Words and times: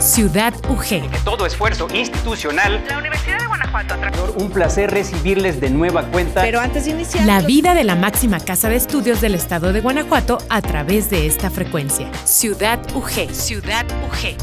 Ciudad 0.00 0.54
UG. 0.68 1.24
todo 1.24 1.44
esfuerzo 1.44 1.86
institucional. 1.92 2.82
La 2.88 2.98
Universidad 2.98 3.38
de 3.38 3.46
Guanajuato. 3.46 3.94
Un 4.36 4.50
placer 4.50 4.90
recibirles 4.90 5.60
de 5.60 5.68
nueva 5.68 6.04
cuenta. 6.04 6.40
Pero 6.40 6.58
antes 6.58 6.86
de 6.86 6.92
iniciar. 6.92 7.26
La 7.26 7.42
vida 7.42 7.74
de 7.74 7.84
la 7.84 7.96
máxima 7.96 8.40
casa 8.40 8.70
de 8.70 8.76
estudios 8.76 9.20
del 9.20 9.34
estado 9.34 9.74
de 9.74 9.80
Guanajuato 9.82 10.38
a 10.48 10.62
través 10.62 11.10
de 11.10 11.26
esta 11.26 11.50
frecuencia. 11.50 12.10
Ciudad 12.24 12.80
UG. 12.94 13.30
Ciudad 13.34 13.84
UG. 14.06 14.36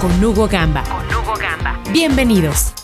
Con 0.00 0.22
Hugo 0.22 0.46
Gamba. 0.46 0.82
Con 0.84 1.06
Hugo 1.16 1.34
Gamba. 1.34 1.80
Bienvenidos. 1.90 2.74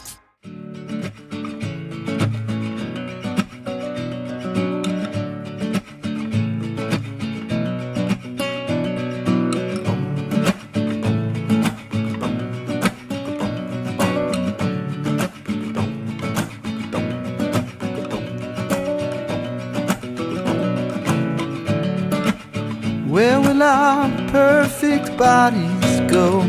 Bodies 25.22 26.00
go? 26.10 26.42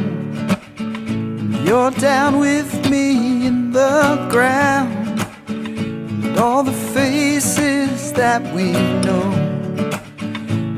You're 1.63 1.91
down 1.91 2.39
with 2.39 2.89
me 2.89 3.45
in 3.45 3.71
the 3.71 4.27
ground, 4.31 5.19
and 5.47 6.35
all 6.39 6.63
the 6.63 6.77
faces 6.97 8.11
that 8.13 8.41
we 8.55 8.71
know 9.05 9.29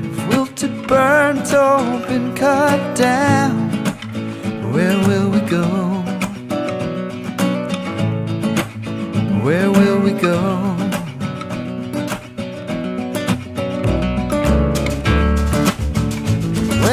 have 0.03 0.27
wilted, 0.27 0.75
burnt, 0.89 1.53
or 1.53 1.79
been 2.09 2.35
cut 2.35 2.97
down. 2.97 3.55
Where 4.73 4.97
will 5.07 5.29
we 5.35 5.41
go? 5.57 5.65
Where 9.45 9.71
will 9.71 9.99
we 10.01 10.11
go? 10.11 10.84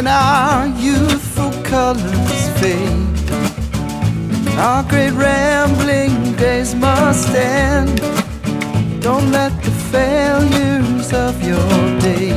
When 0.03 0.11
our 0.13 0.67
youthful 0.67 1.53
colors 1.63 2.49
fade. 2.59 3.31
Our 4.59 4.83
great 4.83 5.13
rambling 5.13 6.35
days 6.35 6.75
must 6.75 7.29
end. 7.35 8.01
Don't 9.01 9.31
let 9.31 9.53
the 9.63 9.71
failures 9.93 11.13
of 11.13 11.41
your 11.47 12.01
days 12.01 12.35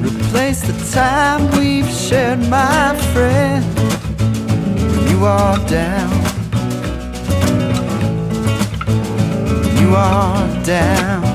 replace 0.00 0.62
the 0.62 0.76
time 0.94 1.50
we've 1.58 1.90
shared, 1.90 2.40
my 2.48 2.96
friend. 3.12 3.64
When 4.90 5.10
you 5.10 5.24
are 5.26 5.58
down, 5.68 6.10
when 9.60 9.76
you 9.82 9.94
are 9.94 10.64
down. 10.64 11.31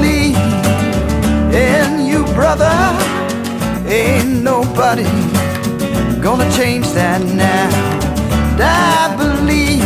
Believe 0.00 0.36
in 1.52 2.06
you, 2.06 2.24
brother. 2.32 2.74
Ain't 3.86 4.42
nobody 4.42 5.04
gonna 6.20 6.50
change 6.52 6.86
that 6.92 7.20
now. 7.22 7.68
I 8.62 9.14
believe 9.16 9.82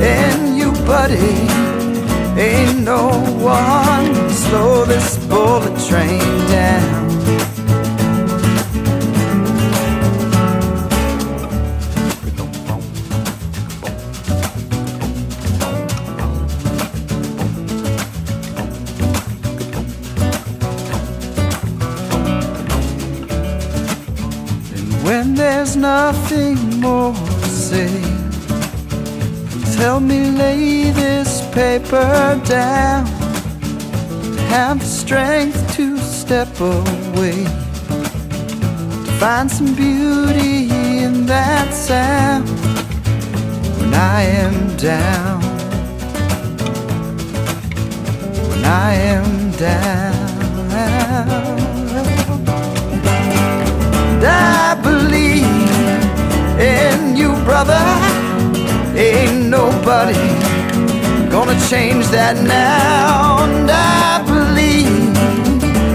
in 0.00 0.56
you, 0.56 0.72
buddy. 0.86 1.36
Ain't 2.40 2.80
no 2.80 3.08
one 3.40 4.30
slow 4.30 4.84
this 4.84 5.18
bullet 5.26 5.76
train 5.88 6.20
down. 6.48 6.83
When 25.04 25.34
there's 25.34 25.76
nothing 25.76 26.80
more 26.80 27.12
to 27.12 27.48
say, 27.48 27.90
help 29.76 30.02
me 30.02 30.30
lay 30.30 30.90
this 30.92 31.42
paper 31.52 32.40
down. 32.46 33.04
Have 34.48 34.78
the 34.78 34.86
strength 34.86 35.76
to 35.76 35.98
step 35.98 36.48
away, 36.58 37.44
to 39.04 39.12
find 39.20 39.50
some 39.50 39.74
beauty 39.74 40.70
in 41.04 41.26
that 41.26 41.74
sound. 41.74 42.48
When 43.78 43.92
I 43.92 44.22
am 44.22 44.74
down, 44.78 45.42
when 48.48 48.64
I 48.64 48.94
am 48.94 49.50
down. 49.52 51.73
I 54.26 54.74
believe 54.82 55.44
in 56.58 57.16
you, 57.16 57.34
brother. 57.44 57.82
Ain't 58.96 59.46
nobody 59.48 60.14
gonna 61.30 61.58
change 61.68 62.06
that 62.08 62.36
now. 62.42 63.44
And 63.44 63.70
I 63.70 64.22
believe 64.24 65.16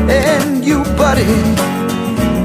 in 0.09 0.63
you, 0.63 0.83
buddy. 0.97 1.33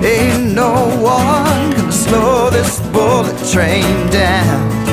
Ain't 0.06 0.54
no 0.54 0.72
one 1.00 1.70
gonna 1.76 1.92
slow 1.92 2.50
this 2.50 2.80
bullet 2.92 3.36
train 3.52 4.10
down. 4.10 4.83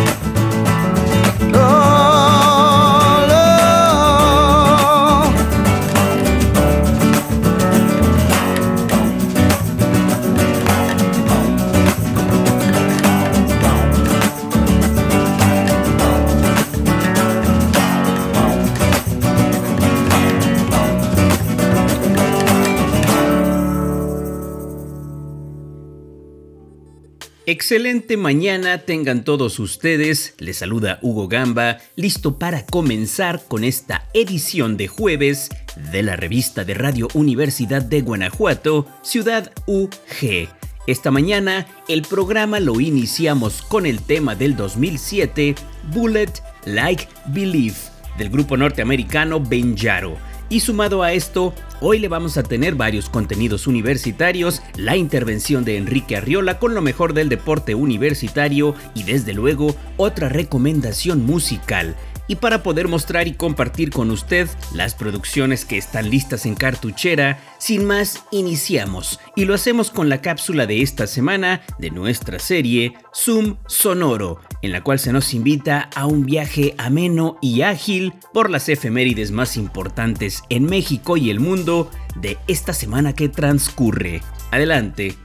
Excelente 27.61 28.17
mañana 28.17 28.79
tengan 28.79 29.23
todos 29.23 29.59
ustedes. 29.59 30.33
Les 30.39 30.57
saluda 30.57 30.97
Hugo 31.03 31.27
Gamba, 31.27 31.77
listo 31.95 32.39
para 32.39 32.66
comenzar 32.66 33.44
con 33.47 33.63
esta 33.63 34.07
edición 34.16 34.77
de 34.77 34.88
jueves 34.88 35.49
de 35.91 36.01
la 36.01 36.16
revista 36.16 36.66
de 36.66 36.73
Radio 36.73 37.07
Universidad 37.13 37.83
de 37.83 38.01
Guanajuato, 38.01 38.88
Ciudad 39.03 39.51
UG. 39.67 40.50
Esta 40.88 41.11
mañana 41.11 41.67
el 41.88 42.01
programa 42.01 42.59
lo 42.59 42.79
iniciamos 42.79 43.61
con 43.61 43.85
el 43.85 44.01
tema 44.01 44.33
del 44.33 44.55
2007, 44.55 45.53
Bullet 45.94 46.33
Like 46.66 47.07
Belief, 47.27 47.89
del 48.17 48.31
grupo 48.31 48.57
norteamericano 48.57 49.39
Benjaro. 49.39 50.17
Y 50.51 50.59
sumado 50.59 51.01
a 51.01 51.13
esto, 51.13 51.53
hoy 51.79 51.97
le 51.97 52.09
vamos 52.09 52.38
a 52.38 52.44
tener 52.44 52.75
varios 52.75 53.07
contenidos 53.07 53.67
universitarios, 53.67 54.62
la 54.75 54.97
intervención 54.97 55.63
de 55.63 55.78
Enrique 55.78 56.17
Arriola 56.17 56.59
con 56.59 56.75
lo 56.75 56.81
mejor 56.81 57.13
del 57.13 57.29
deporte 57.29 57.73
universitario 57.73 58.75
y 58.94 59.03
desde 59.03 59.31
luego 59.31 59.73
otra 59.95 60.28
recomendación 60.28 61.25
musical. 61.25 61.95
Y 62.28 62.35
para 62.35 62.63
poder 62.63 62.89
mostrar 62.89 63.29
y 63.29 63.34
compartir 63.34 63.91
con 63.91 64.12
usted 64.12 64.50
las 64.73 64.94
producciones 64.94 65.63
que 65.63 65.78
están 65.78 66.09
listas 66.09 66.45
en 66.45 66.56
cartuchera, 66.56 67.39
sin 67.57 67.86
más, 67.86 68.25
iniciamos. 68.31 69.21
Y 69.38 69.45
lo 69.45 69.53
hacemos 69.53 69.89
con 69.89 70.09
la 70.09 70.21
cápsula 70.21 70.65
de 70.65 70.81
esta 70.81 71.07
semana 71.07 71.62
de 71.80 71.92
nuestra 71.92 72.39
serie 72.39 72.94
Zoom 73.15 73.56
Sonoro, 73.68 74.42
en 74.62 74.72
la 74.72 74.84
cual 74.84 75.00
se 75.00 75.12
nos 75.12 75.34
invita 75.34 75.90
a 75.96 76.06
un 76.06 76.25
viaje 76.25 76.75
ameno 76.78 77.38
y 77.42 77.62
ágil 77.62 78.13
por 78.34 78.50
las 78.50 78.69
efemérides 78.69 79.31
más 79.31 79.58
importantes 79.58 80.44
en 80.50 80.66
México 80.66 81.18
y 81.18 81.30
el 81.30 81.40
mundo 81.40 81.90
de 82.16 82.38
esta 82.48 82.74
semana 82.74 83.13
que 83.13 83.30
transcurre. 83.30 84.22
Adelante. 84.52 85.16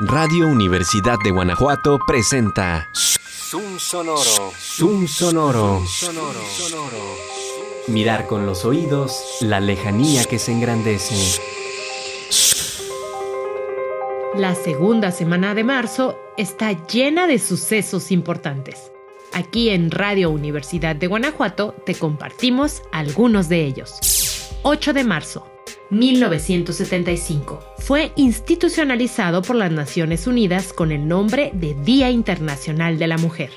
Radio 0.00 0.46
Universidad 0.46 1.16
de 1.24 1.32
Guanajuato 1.32 1.98
presenta 2.06 2.88
Zoom 2.94 3.78
sonoro. 3.78 4.52
Zoom 4.56 5.08
Sonoro. 5.08 5.82
Mirar 7.88 8.26
con 8.26 8.46
los 8.46 8.64
oídos 8.64 9.38
la 9.40 9.58
lejanía 9.58 10.24
que 10.24 10.38
se 10.38 10.52
engrandece. 10.52 11.40
La 14.38 14.54
segunda 14.54 15.10
semana 15.10 15.52
de 15.56 15.64
marzo 15.64 16.16
está 16.36 16.86
llena 16.86 17.26
de 17.26 17.40
sucesos 17.40 18.12
importantes. 18.12 18.92
Aquí 19.32 19.70
en 19.70 19.90
Radio 19.90 20.30
Universidad 20.30 20.94
de 20.94 21.08
Guanajuato 21.08 21.74
te 21.84 21.96
compartimos 21.96 22.82
algunos 22.92 23.48
de 23.48 23.64
ellos. 23.64 23.98
8 24.62 24.92
de 24.92 25.02
marzo, 25.02 25.50
1975. 25.90 27.58
Fue 27.78 28.12
institucionalizado 28.14 29.42
por 29.42 29.56
las 29.56 29.72
Naciones 29.72 30.28
Unidas 30.28 30.72
con 30.72 30.92
el 30.92 31.08
nombre 31.08 31.50
de 31.54 31.74
Día 31.74 32.08
Internacional 32.08 32.96
de 32.96 33.08
la 33.08 33.18
Mujer. 33.18 33.50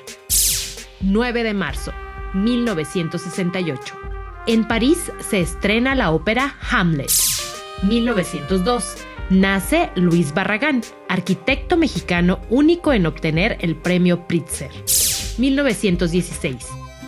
9 1.01 1.43
de 1.43 1.53
marzo, 1.53 1.93
1968. 2.33 3.95
En 4.47 4.67
París 4.67 5.11
se 5.19 5.41
estrena 5.41 5.93
la 5.93 6.09
ópera 6.09 6.55
Hamlet. 6.71 7.11
1902. 7.83 9.05
Nace 9.31 9.91
Luis 9.95 10.33
Barragán, 10.33 10.81
arquitecto 11.07 11.77
mexicano 11.77 12.41
único 12.49 12.91
en 12.91 13.05
obtener 13.05 13.57
el 13.61 13.77
premio 13.77 14.27
Pritzker. 14.27 14.69
1916. 15.37 16.57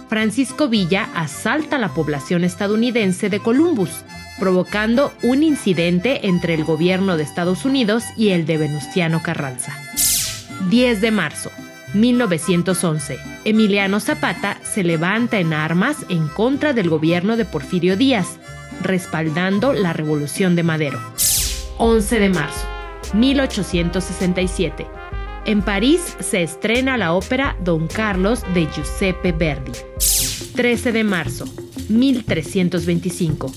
Francisco 0.07 0.69
Villa 0.69 1.09
asalta 1.15 1.77
la 1.77 1.89
población 1.89 2.45
estadounidense 2.45 3.29
de 3.29 3.41
Columbus, 3.41 4.05
provocando 4.39 5.11
un 5.21 5.43
incidente 5.43 6.25
entre 6.25 6.53
el 6.53 6.63
gobierno 6.63 7.17
de 7.17 7.23
Estados 7.23 7.65
Unidos 7.65 8.05
y 8.15 8.29
el 8.29 8.45
de 8.45 8.57
Venustiano 8.57 9.21
Carranza. 9.21 9.77
10 10.69 11.01
de 11.01 11.11
marzo, 11.11 11.51
1911. 11.93 13.19
Emiliano 13.43 13.99
Zapata 13.99 14.59
se 14.63 14.85
levanta 14.85 15.39
en 15.39 15.51
armas 15.51 15.97
en 16.07 16.29
contra 16.29 16.71
del 16.71 16.89
gobierno 16.89 17.35
de 17.35 17.43
Porfirio 17.43 17.97
Díaz, 17.97 18.39
respaldando 18.81 19.73
la 19.73 19.91
Revolución 19.91 20.55
de 20.55 20.63
Madero. 20.63 21.01
11 21.85 22.17
de 22.17 22.29
marzo, 22.29 22.65
1867. 23.13 24.87
En 25.43 25.61
París 25.61 26.15
se 26.21 26.41
estrena 26.41 26.95
la 26.95 27.11
ópera 27.11 27.57
Don 27.61 27.89
Carlos 27.89 28.41
de 28.53 28.69
Giuseppe 28.73 29.33
Verdi. 29.33 29.73
13 30.55 30.93
de 30.93 31.03
marzo, 31.03 31.43
1325. 31.89 33.51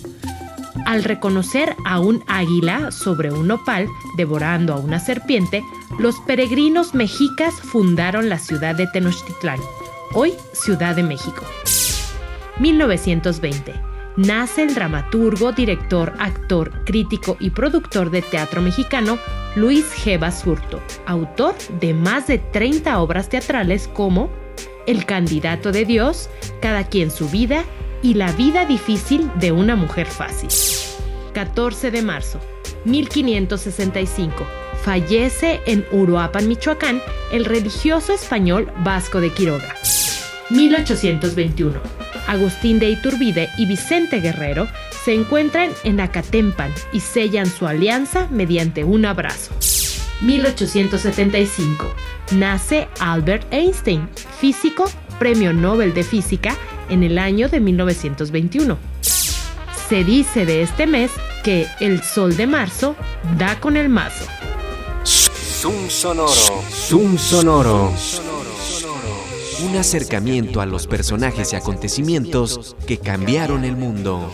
Al 0.86 1.04
reconocer 1.04 1.76
a 1.84 2.00
un 2.00 2.24
águila 2.26 2.90
sobre 2.90 3.30
un 3.30 3.46
nopal 3.46 3.86
devorando 4.16 4.74
a 4.74 4.78
una 4.78 4.98
serpiente, 4.98 5.62
los 6.00 6.16
peregrinos 6.26 6.94
mexicas 6.94 7.54
fundaron 7.54 8.28
la 8.28 8.40
ciudad 8.40 8.74
de 8.74 8.88
Tenochtitlán, 8.88 9.60
hoy 10.14 10.32
Ciudad 10.52 10.96
de 10.96 11.04
México. 11.04 11.44
1920. 12.58 13.95
Nace 14.16 14.62
el 14.62 14.74
dramaturgo, 14.74 15.52
director, 15.52 16.14
actor, 16.18 16.84
crítico 16.84 17.36
y 17.38 17.50
productor 17.50 18.08
de 18.10 18.22
teatro 18.22 18.62
mexicano 18.62 19.18
Luis 19.56 19.84
G. 19.94 20.18
Basurto, 20.18 20.80
autor 21.04 21.54
de 21.80 21.92
más 21.92 22.26
de 22.26 22.38
30 22.38 22.98
obras 22.98 23.28
teatrales 23.28 23.88
como 23.88 24.30
El 24.86 25.04
candidato 25.04 25.70
de 25.70 25.84
Dios, 25.84 26.30
Cada 26.62 26.84
quien 26.84 27.10
su 27.10 27.28
vida 27.28 27.64
y 28.02 28.14
La 28.14 28.32
vida 28.32 28.64
difícil 28.64 29.30
de 29.38 29.52
una 29.52 29.76
mujer 29.76 30.06
fácil. 30.06 30.48
14 31.34 31.90
de 31.90 32.00
marzo, 32.00 32.40
1565. 32.86 34.46
Fallece 34.82 35.60
en 35.66 35.84
Uruapan, 35.92 36.48
Michoacán, 36.48 37.02
el 37.32 37.44
religioso 37.44 38.14
español 38.14 38.72
Vasco 38.82 39.20
de 39.20 39.30
Quiroga. 39.30 39.76
1821. 40.48 42.05
Agustín 42.26 42.78
de 42.78 42.90
Iturbide 42.90 43.50
y 43.56 43.66
Vicente 43.66 44.20
Guerrero 44.20 44.68
se 45.04 45.14
encuentran 45.14 45.70
en 45.84 46.00
Acatempan 46.00 46.72
y 46.92 47.00
sellan 47.00 47.46
su 47.46 47.66
alianza 47.66 48.28
mediante 48.30 48.84
un 48.84 49.06
abrazo. 49.06 49.52
1875. 50.22 51.94
Nace 52.32 52.88
Albert 53.00 53.46
Einstein, 53.52 54.08
físico, 54.40 54.90
premio 55.18 55.52
Nobel 55.52 55.94
de 55.94 56.02
Física 56.02 56.56
en 56.88 57.02
el 57.02 57.18
año 57.18 57.48
de 57.48 57.60
1921. 57.60 58.78
Se 59.88 60.04
dice 60.04 60.46
de 60.46 60.62
este 60.62 60.86
mes 60.86 61.12
que 61.44 61.66
el 61.80 62.02
sol 62.02 62.36
de 62.36 62.46
marzo 62.46 62.96
da 63.38 63.60
con 63.60 63.76
el 63.76 63.88
mazo. 63.88 64.26
Zoom 65.04 65.88
sonoro. 65.88 66.62
Zoom 66.70 67.16
sonoro. 67.16 67.92
Un 69.64 69.74
acercamiento 69.76 70.60
a 70.60 70.66
los 70.66 70.86
personajes 70.86 71.54
y 71.54 71.56
acontecimientos 71.56 72.76
que 72.86 72.98
cambiaron 72.98 73.64
el 73.64 73.74
mundo. 73.74 74.30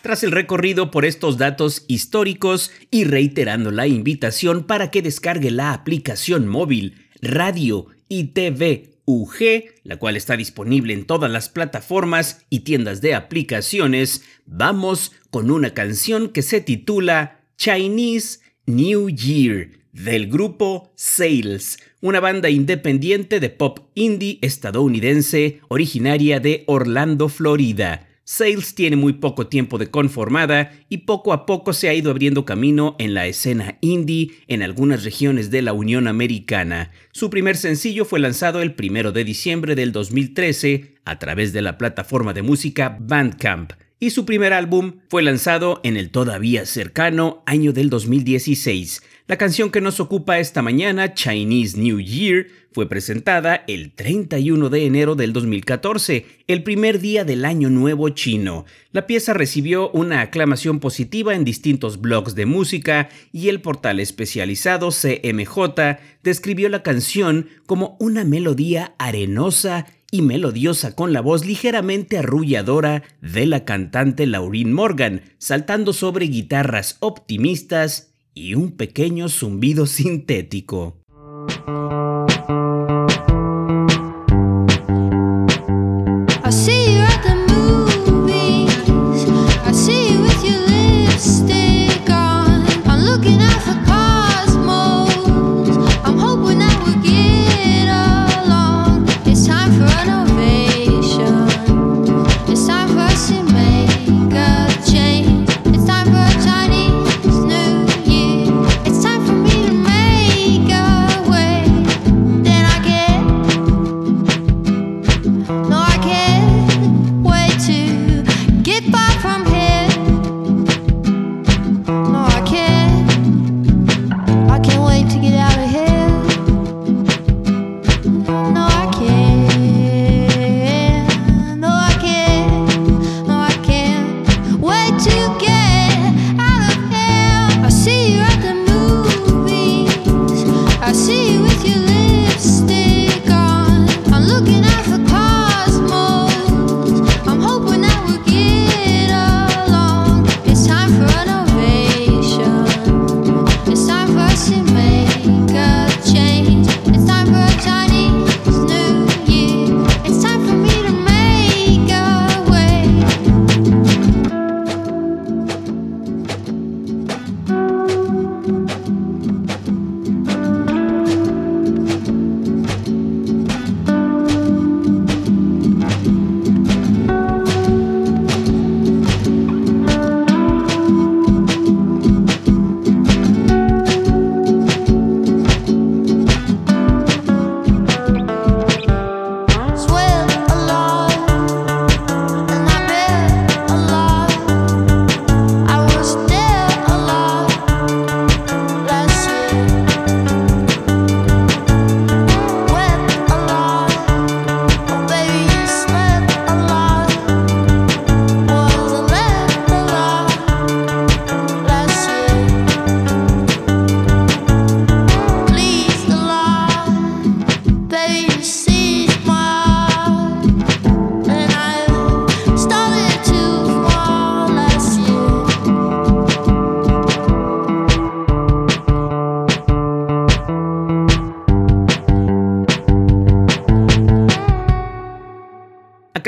Tras 0.00 0.22
el 0.24 0.32
recorrido 0.32 0.90
por 0.90 1.04
estos 1.04 1.36
datos 1.36 1.84
históricos 1.86 2.70
y 2.90 3.04
reiterando 3.04 3.70
la 3.70 3.86
invitación 3.86 4.64
para 4.64 4.90
que 4.90 5.02
descargue 5.02 5.50
la 5.50 5.74
aplicación 5.74 6.48
móvil 6.48 7.08
Radio 7.20 7.88
y 8.08 8.28
TV 8.28 8.94
UG, 9.04 9.34
la 9.84 9.98
cual 9.98 10.16
está 10.16 10.34
disponible 10.34 10.94
en 10.94 11.04
todas 11.04 11.30
las 11.30 11.50
plataformas 11.50 12.46
y 12.48 12.60
tiendas 12.60 13.02
de 13.02 13.14
aplicaciones, 13.14 14.24
vamos 14.46 15.12
con 15.28 15.50
una 15.50 15.74
canción 15.74 16.30
que 16.30 16.40
se 16.40 16.62
titula 16.62 17.42
Chinese 17.58 18.38
New 18.64 19.10
Year 19.10 19.79
del 19.92 20.28
grupo 20.28 20.92
Sales, 20.94 21.78
una 22.00 22.20
banda 22.20 22.50
independiente 22.50 23.40
de 23.40 23.50
pop 23.50 23.90
indie 23.94 24.38
estadounidense 24.40 25.60
originaria 25.68 26.40
de 26.40 26.64
Orlando, 26.66 27.28
Florida. 27.28 28.06
Sales 28.24 28.76
tiene 28.76 28.94
muy 28.94 29.14
poco 29.14 29.48
tiempo 29.48 29.76
de 29.76 29.90
conformada 29.90 30.72
y 30.88 30.98
poco 30.98 31.32
a 31.32 31.46
poco 31.46 31.72
se 31.72 31.88
ha 31.88 31.94
ido 31.94 32.12
abriendo 32.12 32.44
camino 32.44 32.94
en 33.00 33.12
la 33.12 33.26
escena 33.26 33.78
indie 33.80 34.30
en 34.46 34.62
algunas 34.62 35.02
regiones 35.02 35.50
de 35.50 35.62
la 35.62 35.72
Unión 35.72 36.06
Americana. 36.06 36.92
Su 37.10 37.28
primer 37.28 37.56
sencillo 37.56 38.04
fue 38.04 38.20
lanzado 38.20 38.62
el 38.62 38.76
1 38.78 39.10
de 39.10 39.24
diciembre 39.24 39.74
del 39.74 39.90
2013 39.90 40.94
a 41.04 41.18
través 41.18 41.52
de 41.52 41.62
la 41.62 41.76
plataforma 41.76 42.32
de 42.32 42.42
música 42.42 42.96
Bandcamp 43.00 43.72
y 44.02 44.10
su 44.10 44.24
primer 44.24 44.54
álbum 44.54 45.00
fue 45.08 45.22
lanzado 45.22 45.78
en 45.84 45.98
el 45.98 46.10
todavía 46.10 46.64
cercano 46.64 47.42
año 47.44 47.72
del 47.74 47.90
2016. 47.90 49.02
La 49.30 49.38
canción 49.38 49.70
que 49.70 49.80
nos 49.80 50.00
ocupa 50.00 50.40
esta 50.40 50.60
mañana, 50.60 51.14
Chinese 51.14 51.78
New 51.78 52.00
Year, 52.00 52.48
fue 52.72 52.88
presentada 52.88 53.62
el 53.68 53.92
31 53.92 54.70
de 54.70 54.86
enero 54.86 55.14
del 55.14 55.32
2014, 55.32 56.26
el 56.48 56.64
primer 56.64 56.98
día 56.98 57.24
del 57.24 57.44
Año 57.44 57.70
Nuevo 57.70 58.08
chino. 58.08 58.64
La 58.90 59.06
pieza 59.06 59.32
recibió 59.32 59.88
una 59.92 60.20
aclamación 60.20 60.80
positiva 60.80 61.36
en 61.36 61.44
distintos 61.44 62.00
blogs 62.00 62.34
de 62.34 62.46
música 62.46 63.08
y 63.30 63.50
el 63.50 63.60
portal 63.60 64.00
especializado 64.00 64.88
CMJ 64.90 66.00
describió 66.24 66.68
la 66.68 66.82
canción 66.82 67.46
como 67.66 67.96
una 68.00 68.24
melodía 68.24 68.96
arenosa 68.98 69.86
y 70.10 70.22
melodiosa 70.22 70.96
con 70.96 71.12
la 71.12 71.20
voz 71.20 71.46
ligeramente 71.46 72.18
arrulladora 72.18 73.04
de 73.20 73.46
la 73.46 73.64
cantante 73.64 74.26
Lauryn 74.26 74.72
Morgan, 74.72 75.22
saltando 75.38 75.92
sobre 75.92 76.26
guitarras 76.26 76.96
optimistas 76.98 78.09
y 78.34 78.54
un 78.54 78.72
pequeño 78.72 79.28
zumbido 79.28 79.86
sintético. 79.86 80.96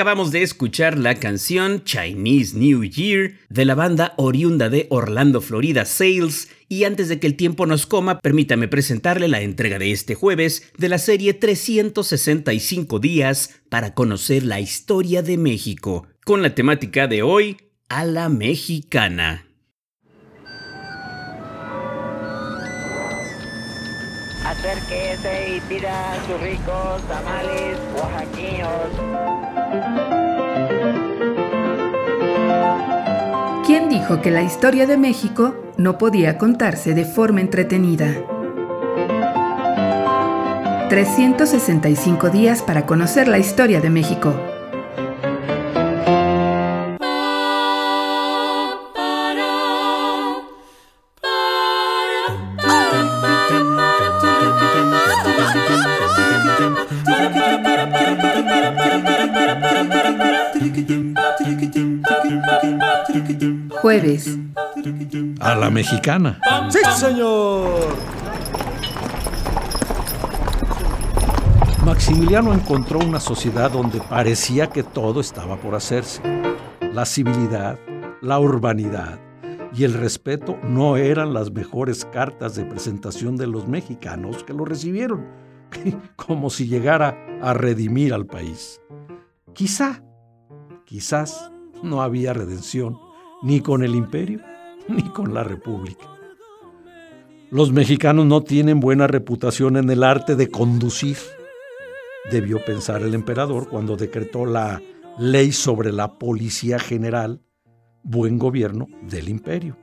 Acabamos 0.03 0.33
de 0.33 0.43
escuchar 0.43 0.99
la 0.99 1.15
canción 1.15 1.85
Chinese 1.85 2.59
New 2.59 2.83
Year 2.83 3.35
de 3.49 3.65
la 3.65 3.77
banda 3.77 4.15
oriunda 4.17 4.69
de 4.69 4.89
Orlando, 4.91 5.41
Florida, 5.41 5.85
Sales. 5.85 6.49
Y 6.69 6.83
antes 6.83 7.09
de 7.09 7.21
que 7.21 7.29
el 7.29 7.37
tiempo 7.37 7.67
nos 7.67 7.87
coma, 7.87 8.19
permítame 8.19 8.67
presentarle 8.67 9.29
la 9.29 9.43
entrega 9.43 9.79
de 9.79 9.93
este 9.93 10.17
jueves 10.17 10.73
de 10.77 10.89
la 10.89 10.99
serie 10.99 11.35
365 11.35 12.99
días 12.99 13.61
para 13.69 13.95
conocer 13.95 14.43
la 14.43 14.59
historia 14.59 15.23
de 15.23 15.39
México, 15.39 16.09
con 16.25 16.43
la 16.43 16.53
temática 16.53 17.07
de 17.07 17.23
hoy, 17.23 17.59
a 17.89 18.05
la 18.05 18.29
mexicana. 18.29 19.47
Acérquese 24.45 25.59
y 25.59 25.61
pida 25.61 26.17
sus 26.27 27.07
tamales 27.07 27.79
oaxaqueños. 27.95 29.22
Dijo 33.93 34.23
que 34.23 34.31
la 34.31 34.43
historia 34.43 34.87
de 34.87 34.97
México 34.97 35.55
no 35.77 35.99
podía 35.99 36.39
contarse 36.39 36.95
de 36.95 37.05
forma 37.05 37.43
entretenida? 37.43 38.07
365 40.89 42.31
días 42.31 42.63
para 42.63 42.87
conocer 42.87 43.29
la 43.29 43.39
historia 43.39 43.83
de 43.83 43.91
México. 43.91 44.52
Jueves. 63.83 64.39
A 65.41 65.57
la 65.57 65.69
mexicana. 65.69 66.41
¡Sí, 66.71 66.79
señor! 66.95 67.97
Maximiliano 71.85 72.55
encontró 72.55 73.01
una 73.01 73.19
sociedad 73.19 73.73
donde 73.73 74.01
parecía 74.01 74.69
que 74.69 74.85
todo 74.85 75.21
estaba 75.21 75.57
por 75.57 75.75
hacerse. 75.75 76.23
La 76.93 77.05
civilidad, 77.05 77.77
la 78.21 78.39
urbanidad 78.39 79.19
y 79.75 79.83
el 79.83 79.95
respeto 79.95 80.57
no 80.63 80.97
eran 80.97 81.35
las 81.35 81.51
mejores 81.51 82.05
cartas 82.05 82.55
de 82.55 82.65
presentación 82.65 83.37
de 83.37 83.49
los 83.49 83.67
mexicanos 83.67 84.45
que 84.45 84.55
lo 84.55 84.65
recibieron, 84.65 85.27
como 86.15 86.51
si 86.51 86.69
llegara 86.69 87.19
a 87.43 87.53
redimir 87.53 88.15
al 88.15 88.27
país. 88.27 88.81
Quizá, 89.55 90.05
quizás 90.85 91.51
no 91.83 92.01
había 92.01 92.33
redención 92.33 92.97
ni 93.43 93.61
con 93.61 93.83
el 93.83 93.95
imperio 93.95 94.41
ni 94.89 95.03
con 95.03 95.35
la 95.35 95.45
república. 95.45 96.07
Los 97.51 97.71
mexicanos 97.71 98.25
no 98.25 98.43
tienen 98.43 98.81
buena 98.81 99.07
reputación 99.07 99.77
en 99.77 99.91
el 99.91 100.05
arte 100.05 100.37
de 100.37 100.49
conducir, 100.49 101.19
debió 102.31 102.65
pensar 102.65 103.03
el 103.03 103.15
emperador 103.15 103.69
cuando 103.69 103.97
decretó 103.97 104.47
la 104.47 104.81
ley 105.19 105.53
sobre 105.53 105.93
la 105.93 106.19
policía 106.19 106.79
general, 106.79 107.43
buen 108.03 108.39
gobierno 108.39 108.87
del 109.03 109.29
imperio, 109.29 109.77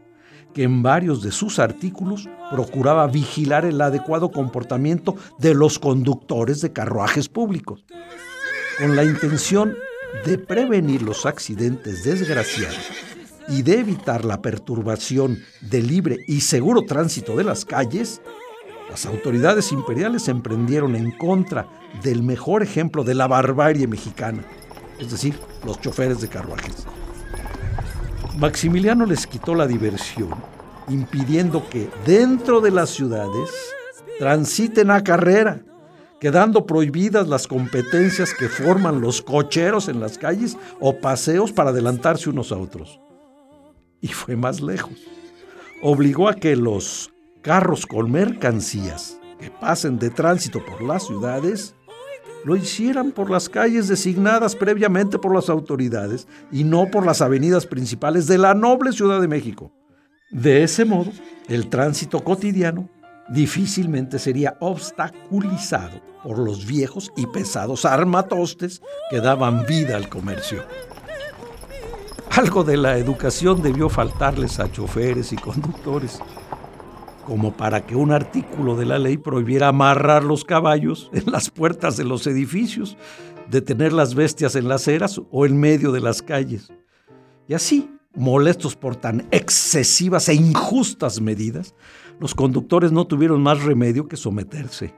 que 0.56 0.64
en 0.64 0.82
varios 0.82 1.22
de 1.22 1.32
sus 1.32 1.60
artículos 1.60 2.28
procuraba 2.50 3.06
vigilar 3.06 3.66
el 3.66 3.80
adecuado 3.82 4.32
comportamiento 4.32 5.16
de 5.38 5.54
los 5.54 5.78
conductores 5.78 6.62
de 6.62 6.74
carruajes 6.74 7.30
públicos, 7.30 7.86
con 8.80 8.96
la 8.96 9.04
intención 9.04 9.76
de 10.26 10.40
prevenir 10.40 11.04
los 11.04 11.28
accidentes 11.28 12.04
desgraciados 12.04 13.09
y 13.50 13.64
de 13.64 13.80
evitar 13.80 14.26
la 14.26 14.42
perturbación 14.42 15.40
del 15.62 15.88
libre 15.88 16.18
y 16.28 16.42
seguro 16.42 16.84
tránsito 16.84 17.36
de 17.36 17.44
las 17.44 17.66
calles, 17.66 18.22
las 18.90 19.06
autoridades 19.06 19.72
imperiales 19.72 20.28
emprendieron 20.28 20.96
en 20.96 21.12
contra 21.12 21.68
del 22.04 22.24
mejor 22.24 22.64
ejemplo 22.64 23.04
de 23.04 23.16
la 23.16 23.28
barbarie 23.28 23.88
mexicana, 23.88 24.44
es 25.00 25.12
decir, 25.12 25.40
los 25.66 25.80
choferes 25.82 26.22
de 26.22 26.28
carruajes. 26.28 26.86
Maximiliano 28.38 29.06
les 29.06 29.28
quitó 29.28 29.54
la 29.54 29.68
diversión, 29.68 30.34
impidiendo 30.88 31.68
que 31.70 31.90
dentro 32.06 32.62
de 32.62 32.72
las 32.72 32.90
ciudades 32.90 33.50
transiten 34.18 34.92
a 34.92 35.04
carrera, 35.04 35.62
quedando 36.20 36.66
prohibidas 36.66 37.28
las 37.28 37.48
competencias 37.48 38.34
que 38.34 38.50
forman 38.50 39.02
los 39.02 39.22
cocheros 39.22 39.88
en 39.88 40.00
las 40.00 40.18
calles 40.18 40.58
o 40.80 41.00
paseos 41.00 41.52
para 41.52 41.70
adelantarse 41.70 42.30
unos 42.30 42.52
a 42.52 42.58
otros. 42.58 43.00
Y 44.02 44.08
fue 44.10 44.36
más 44.36 44.62
lejos. 44.62 44.94
Obligó 45.82 46.30
a 46.30 46.36
que 46.36 46.56
los 46.56 47.12
carros 47.42 47.86
con 47.86 48.12
mercancías 48.12 49.20
que 49.40 49.50
pasen 49.50 49.98
de 50.00 50.10
tránsito 50.10 50.64
por 50.66 50.82
las 50.82 51.08
ciudades 51.08 51.76
lo 52.46 52.56
hicieran 52.56 53.12
por 53.12 53.30
las 53.30 53.50
calles 53.50 53.88
designadas 53.88 54.56
previamente 54.56 55.20
por 55.20 55.34
las 55.34 55.50
autoridades 55.50 56.28
y 56.52 56.64
no 56.64 56.90
por 56.90 57.06
las 57.06 57.22
avenidas 57.22 57.66
principales 57.66 58.28
de 58.28 58.38
la 58.38 58.54
noble 58.54 58.94
Ciudad 58.94 59.20
de 59.20 59.28
México. 59.28 59.74
De 60.32 60.64
ese 60.64 60.86
modo, 60.86 61.12
el 61.48 61.70
tránsito 61.70 62.24
cotidiano 62.24 62.90
difícilmente 63.30 64.20
sería 64.20 64.58
obstaculizado 64.60 66.02
por 66.24 66.40
los 66.40 66.66
viejos 66.66 67.12
y 67.18 67.28
pesados 67.28 67.86
armatostes 67.86 68.82
que 69.10 69.20
daban 69.22 69.66
vida 69.66 69.96
al 69.96 70.10
comercio. 70.10 70.64
Algo 72.32 72.64
de 72.64 72.78
la 72.78 72.98
educación 72.98 73.62
debió 73.62 73.90
faltarles 73.90 74.60
a 74.60 74.72
choferes 74.72 75.34
y 75.34 75.36
conductores, 75.36 76.20
como 77.26 77.52
para 77.58 77.86
que 77.86 77.96
un 77.96 78.12
artículo 78.12 78.76
de 78.76 78.86
la 78.86 79.00
ley 79.00 79.18
prohibiera 79.18 79.70
amarrar 79.70 80.24
los 80.24 80.46
caballos 80.46 81.10
en 81.14 81.32
las 81.32 81.50
puertas 81.50 81.98
de 81.98 82.06
los 82.06 82.28
edificios, 82.28 82.98
detener 83.50 83.94
las 83.94 84.14
bestias 84.14 84.56
en 84.56 84.68
las 84.68 84.88
eras 84.88 85.20
o 85.32 85.46
en 85.46 85.60
medio 85.60 85.92
de 85.92 86.02
las 86.02 86.22
calles. 86.22 86.72
Y 87.48 87.56
así, 87.56 87.90
molestos 88.16 88.76
por 88.76 88.96
tan 88.96 89.28
excesivas 89.32 90.30
e 90.30 90.36
injustas 90.36 91.20
medidas, 91.20 91.74
los 92.20 92.36
conductores 92.36 92.92
no 92.92 93.06
tuvieron 93.06 93.42
más 93.42 93.64
remedio 93.64 94.08
que 94.08 94.18
someterse. 94.18 94.94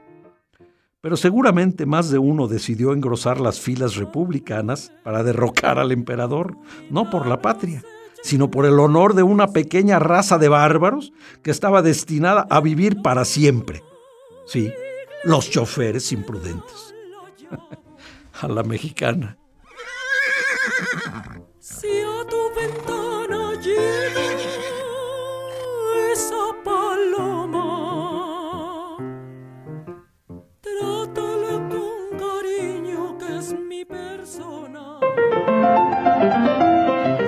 Pero 1.02 1.16
seguramente 1.16 1.84
más 1.84 2.10
de 2.10 2.18
uno 2.18 2.46
decidió 2.46 2.92
engrosar 2.92 3.40
las 3.40 3.60
filas 3.60 3.96
republicanas 3.96 4.92
para 5.02 5.24
derrocar 5.24 5.80
al 5.80 5.90
emperador, 5.90 6.56
no 6.90 7.10
por 7.10 7.26
la 7.26 7.42
patria, 7.42 7.82
sino 8.22 8.52
por 8.52 8.66
el 8.66 8.78
honor 8.78 9.14
de 9.14 9.24
una 9.24 9.48
pequeña 9.48 9.98
raza 9.98 10.38
de 10.38 10.48
bárbaros 10.48 11.12
que 11.42 11.50
estaba 11.50 11.82
destinada 11.82 12.46
a 12.48 12.60
vivir 12.60 13.02
para 13.02 13.24
siempre. 13.24 13.82
Sí, 14.46 14.72
los 15.24 15.50
choferes 15.50 16.12
imprudentes. 16.12 16.94
a 18.40 18.46
la 18.46 18.62
mexicana. 18.62 19.36
Si 21.58 21.88
tu 22.30 22.42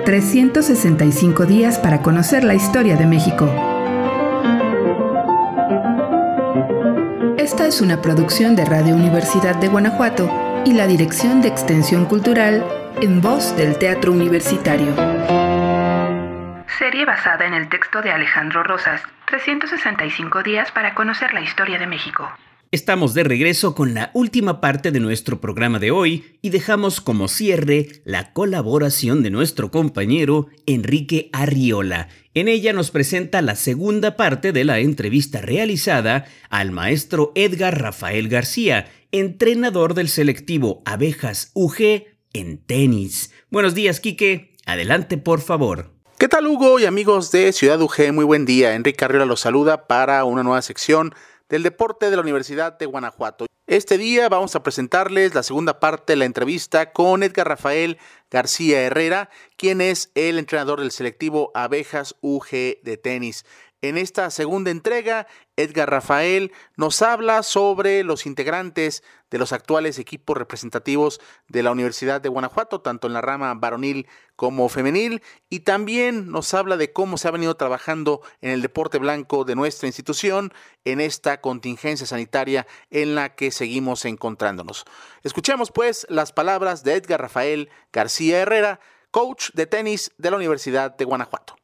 365 0.05 1.45
días 1.47 1.79
para 1.79 2.03
conocer 2.03 2.43
la 2.43 2.53
historia 2.53 2.95
de 2.95 3.07
México. 3.07 3.45
Esta 7.39 7.65
es 7.65 7.81
una 7.81 8.03
producción 8.03 8.55
de 8.55 8.65
Radio 8.65 8.93
Universidad 8.93 9.55
de 9.55 9.67
Guanajuato 9.67 10.29
y 10.63 10.73
la 10.73 10.85
Dirección 10.85 11.41
de 11.41 11.47
Extensión 11.47 12.05
Cultural 12.05 12.63
en 13.01 13.19
voz 13.19 13.57
del 13.57 13.79
Teatro 13.79 14.11
Universitario. 14.11 14.93
Serie 16.77 17.05
basada 17.05 17.47
en 17.47 17.55
el 17.55 17.67
texto 17.69 18.03
de 18.03 18.11
Alejandro 18.11 18.61
Rosas, 18.61 19.01
365 19.25 20.43
días 20.43 20.71
para 20.71 20.93
conocer 20.93 21.33
la 21.33 21.41
historia 21.41 21.79
de 21.79 21.87
México. 21.87 22.29
Estamos 22.71 23.13
de 23.13 23.23
regreso 23.23 23.75
con 23.75 23.93
la 23.93 24.09
última 24.13 24.59
parte 24.59 24.91
de 24.91 24.99
nuestro 24.99 25.39
programa 25.39 25.77
de 25.79 25.91
hoy 25.91 26.25
y 26.41 26.49
dejamos 26.49 26.99
como 26.99 27.27
cierre 27.27 28.01
la 28.05 28.33
colaboración 28.33 29.21
de 29.23 29.29
nuestro 29.29 29.69
compañero 29.69 30.47
Enrique 30.65 31.29
Arriola. 31.31 32.09
En 32.33 32.47
ella 32.47 32.73
nos 32.73 32.89
presenta 32.89 33.41
la 33.43 33.55
segunda 33.55 34.17
parte 34.17 34.51
de 34.51 34.63
la 34.63 34.79
entrevista 34.79 35.41
realizada 35.41 36.25
al 36.49 36.71
maestro 36.71 37.31
Edgar 37.35 37.79
Rafael 37.79 38.29
García, 38.29 38.87
entrenador 39.11 39.93
del 39.93 40.09
selectivo 40.09 40.81
Abejas 40.85 41.51
UG 41.53 42.03
en 42.33 42.57
tenis. 42.57 43.31
Buenos 43.51 43.75
días, 43.75 43.99
Quique. 43.99 44.55
Adelante, 44.65 45.17
por 45.17 45.39
favor. 45.39 45.91
¿Qué 46.17 46.27
tal, 46.27 46.47
Hugo 46.47 46.79
y 46.79 46.85
amigos 46.85 47.31
de 47.31 47.53
Ciudad 47.53 47.79
UG? 47.79 48.11
Muy 48.11 48.25
buen 48.25 48.45
día. 48.45 48.73
Enrique 48.73 49.05
Arriola 49.05 49.25
los 49.25 49.41
saluda 49.41 49.85
para 49.85 50.23
una 50.25 50.43
nueva 50.43 50.61
sección 50.61 51.13
del 51.49 51.63
deporte 51.63 52.09
de 52.09 52.15
la 52.15 52.21
Universidad 52.21 52.77
de 52.77 52.85
Guanajuato. 52.85 53.45
Este 53.67 53.97
día 53.97 54.29
vamos 54.29 54.55
a 54.55 54.61
presentarles 54.61 55.33
la 55.33 55.41
segunda 55.41 55.79
parte 55.79 56.13
de 56.13 56.17
la 56.17 56.25
entrevista 56.25 56.91
con 56.91 57.23
Edgar 57.23 57.47
Rafael 57.47 57.97
García 58.29 58.81
Herrera, 58.81 59.31
quien 59.57 59.81
es 59.81 60.11
el 60.13 60.37
entrenador 60.37 60.81
del 60.81 60.91
selectivo 60.91 61.51
Abejas 61.55 62.15
UG 62.21 62.49
de 62.83 62.99
tenis. 63.01 63.43
En 63.87 63.99
esta 63.99 64.31
segunda 64.31 64.71
entrega, 64.71 65.27
Edgar 65.57 65.91
Rafael 65.91 66.51
nos 66.75 67.03
habla 67.03 67.43
sobre 67.43 68.03
los 68.03 68.25
integrantes 68.25 69.03
de 69.29 69.37
los 69.37 69.51
actuales 69.51 69.99
equipos 69.99 70.35
representativos 70.35 71.21
de 71.49 71.61
la 71.61 71.69
Universidad 71.69 72.19
de 72.19 72.29
Guanajuato, 72.29 72.81
tanto 72.81 73.05
en 73.05 73.13
la 73.13 73.21
rama 73.21 73.53
varonil 73.53 74.07
como 74.35 74.69
femenil, 74.69 75.21
y 75.51 75.59
también 75.59 76.31
nos 76.31 76.55
habla 76.55 76.77
de 76.77 76.93
cómo 76.93 77.19
se 77.19 77.27
ha 77.27 77.31
venido 77.31 77.57
trabajando 77.57 78.21
en 78.41 78.49
el 78.49 78.63
deporte 78.63 78.97
blanco 78.97 79.45
de 79.45 79.53
nuestra 79.53 79.85
institución 79.85 80.51
en 80.83 80.99
esta 80.99 81.39
contingencia 81.39 82.07
sanitaria 82.07 82.65
en 82.89 83.13
la 83.13 83.35
que 83.35 83.51
seguimos 83.51 84.05
encontrándonos. 84.05 84.85
Escuchemos 85.21 85.71
pues 85.71 86.07
las 86.09 86.31
palabras 86.31 86.83
de 86.83 86.95
Edgar 86.95 87.21
Rafael 87.21 87.69
García 87.93 88.39
Herrera, 88.39 88.79
coach 89.11 89.51
de 89.53 89.67
tenis 89.67 90.11
de 90.17 90.31
la 90.31 90.37
Universidad 90.37 90.97
de 90.97 91.05
Guanajuato. 91.05 91.55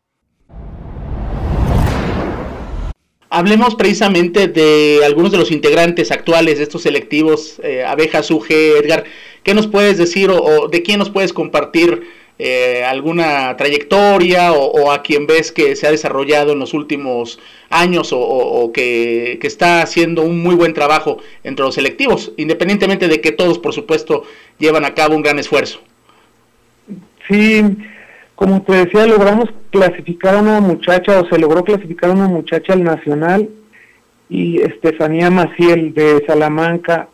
Hablemos 3.33 3.75
precisamente 3.75 4.50
de 4.50 5.00
algunos 5.05 5.31
de 5.31 5.38
los 5.38 5.51
integrantes 5.51 6.11
actuales 6.11 6.57
de 6.57 6.65
estos 6.65 6.81
selectivos, 6.81 7.61
eh, 7.63 7.81
Abejas 7.81 8.29
UG, 8.29 8.51
Edgar. 8.51 9.05
¿Qué 9.43 9.53
nos 9.53 9.67
puedes 9.67 9.97
decir 9.97 10.29
o, 10.29 10.67
de 10.67 10.83
quién 10.83 11.00
nos 11.00 11.09
puedes 11.09 11.31
compartir 11.31 12.09
eh, 12.39 12.83
alguna 12.83 13.55
trayectoria 13.55 14.51
o, 14.51 14.91
a 14.91 15.01
quien 15.01 15.27
ves 15.27 15.53
que 15.53 15.77
se 15.77 15.88
ha 15.88 15.91
desarrollado 15.91 16.51
en 16.51 16.59
los 16.59 16.73
últimos 16.73 17.39
años 17.69 18.11
o, 18.11 18.19
o 18.19 18.74
que, 18.74 19.37
que, 19.39 19.48
está 19.48 19.81
haciendo 19.81 20.24
un 20.24 20.44
muy 20.44 20.55
buen 20.55 20.74
trabajo 20.74 21.20
entre 21.46 21.63
los 21.63 21.75
selectivos, 21.75 22.33
independientemente 22.35 23.07
de 23.07 23.22
que 23.22 23.31
todos, 23.31 23.59
por 23.59 23.72
supuesto, 23.72 24.25
llevan 24.59 24.83
a 24.83 24.94
cabo 24.94 25.15
un 25.15 25.22
gran 25.22 25.39
esfuerzo? 25.39 25.79
Sí, 27.29 27.63
como 28.35 28.61
te 28.63 28.74
decía, 28.74 29.05
logramos 29.05 29.50
clasificar 29.70 30.35
a 30.35 30.41
una 30.41 30.59
muchacha, 30.59 31.20
o 31.20 31.27
se 31.27 31.37
logró 31.37 31.63
clasificar 31.63 32.09
a 32.09 32.13
una 32.13 32.27
muchacha 32.27 32.74
al 32.74 32.83
Nacional, 32.83 33.50
y 34.29 34.61
Estefanía 34.61 35.29
Maciel 35.29 35.94
de 35.94 36.24
Salamanca, 36.25 37.07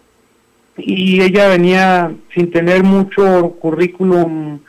y 0.78 1.22
ella 1.22 1.50
venía 1.50 2.12
sin 2.34 2.52
tener 2.52 2.84
mucho 2.84 3.56
currículum 3.60 4.60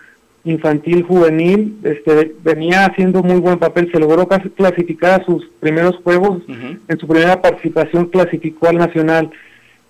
infantil 0.44 1.02
juvenil, 1.02 1.76
este, 1.82 2.34
venía 2.42 2.86
haciendo 2.86 3.22
muy 3.22 3.38
buen 3.38 3.58
papel, 3.58 3.90
se 3.92 4.00
logró 4.00 4.26
clasificar 4.26 5.20
a 5.20 5.24
sus 5.24 5.46
primeros 5.60 5.96
juegos, 6.02 6.38
uh 6.48 6.52
-huh. 6.52 6.78
en 6.88 6.98
su 6.98 7.06
primera 7.06 7.42
participación 7.42 8.06
clasificó 8.06 8.68
al 8.68 8.78
Nacional. 8.78 9.30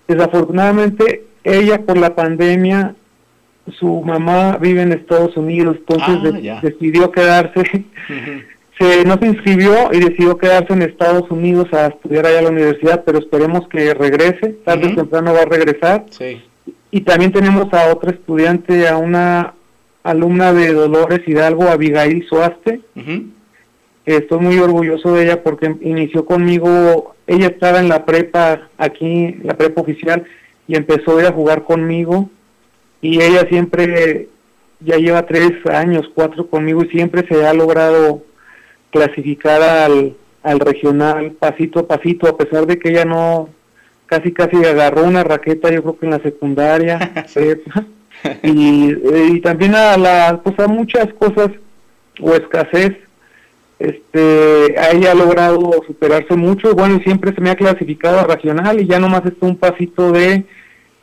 Desafortunadamente, 0.07 1.23
ella 1.43 1.81
por 1.81 1.97
la 1.97 2.15
pandemia 2.15 2.95
su 3.73 4.01
mamá 4.01 4.57
vive 4.57 4.81
en 4.81 4.93
Estados 4.93 5.35
Unidos, 5.37 5.77
entonces 5.79 6.17
ah, 6.49 6.59
de 6.61 6.69
decidió 6.69 7.11
quedarse, 7.11 7.59
uh 8.09 8.13
-huh. 8.13 8.43
se, 8.77 9.05
no 9.05 9.17
se 9.17 9.27
inscribió 9.27 9.89
y 9.91 9.99
decidió 9.99 10.37
quedarse 10.37 10.73
en 10.73 10.81
Estados 10.83 11.29
Unidos 11.29 11.67
a 11.73 11.87
estudiar 11.87 12.25
allá 12.25 12.39
a 12.39 12.43
la 12.43 12.49
universidad, 12.49 13.03
pero 13.05 13.19
esperemos 13.19 13.67
que 13.67 13.93
regrese, 13.93 14.55
tarde 14.65 14.85
o 14.85 14.87
uh 14.87 14.91
-huh. 14.91 14.95
temprano 14.95 15.33
va 15.33 15.41
a 15.41 15.45
regresar. 15.45 16.05
Sí. 16.09 16.41
Y 16.91 17.01
también 17.01 17.31
tenemos 17.31 17.71
a 17.73 17.91
otra 17.91 18.11
estudiante, 18.11 18.87
a 18.87 18.97
una 18.97 19.53
alumna 20.03 20.53
de 20.53 20.73
Dolores 20.73 21.21
Hidalgo, 21.27 21.69
Abigail 21.69 22.25
Soaste. 22.27 22.81
Estoy 24.05 24.39
muy 24.39 24.57
orgulloso 24.57 25.13
de 25.13 25.25
ella 25.25 25.43
porque 25.43 25.75
inició 25.81 26.25
conmigo, 26.25 27.15
ella 27.27 27.47
estaba 27.47 27.79
en 27.79 27.89
la 27.89 28.05
prepa, 28.05 28.69
aquí, 28.77 29.35
la 29.43 29.55
prepa 29.55 29.81
oficial, 29.81 30.23
y 30.67 30.75
empezó 30.75 31.17
a 31.17 31.21
ir 31.21 31.27
a 31.27 31.31
jugar 31.31 31.63
conmigo 31.63 32.29
y 33.01 33.21
ella 33.21 33.47
siempre 33.47 34.27
ya 34.79 34.97
lleva 34.97 35.25
tres 35.25 35.51
años, 35.65 36.09
cuatro 36.13 36.47
conmigo 36.47 36.83
y 36.83 36.89
siempre 36.89 37.25
se 37.27 37.45
ha 37.45 37.53
logrado 37.53 38.23
clasificar 38.91 39.61
al, 39.61 40.15
al 40.43 40.59
regional 40.59 41.31
pasito 41.31 41.79
a 41.79 41.87
pasito, 41.87 42.27
a 42.27 42.37
pesar 42.37 42.65
de 42.65 42.79
que 42.79 42.89
ella 42.89 43.05
no 43.05 43.49
casi 44.05 44.31
casi 44.31 44.57
agarró 44.57 45.03
una 45.03 45.23
raqueta, 45.23 45.71
yo 45.71 45.83
creo 45.83 45.99
que 45.99 46.05
en 46.05 46.11
la 46.11 46.19
secundaria, 46.19 47.25
y, 48.43 48.91
y 49.35 49.41
también 49.41 49.75
a 49.75 49.97
la, 49.97 50.41
pues 50.43 50.59
a 50.59 50.67
muchas 50.67 51.13
cosas 51.13 51.51
o 52.19 52.33
escasez, 52.33 52.97
este, 53.77 54.65
ella 54.91 55.11
ha 55.11 55.15
logrado 55.15 55.71
superarse 55.87 56.35
mucho, 56.35 56.75
bueno, 56.75 56.97
y 56.97 57.03
siempre 57.03 57.33
se 57.33 57.39
me 57.39 57.49
ha 57.49 57.55
clasificado 57.55 58.19
a 58.19 58.25
regional 58.25 58.81
y 58.81 58.87
ya 58.87 58.99
nomás 58.99 59.25
está 59.25 59.45
un 59.45 59.55
pasito 59.55 60.11
de 60.11 60.43